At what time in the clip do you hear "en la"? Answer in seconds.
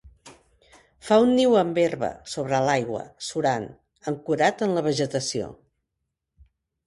4.69-4.85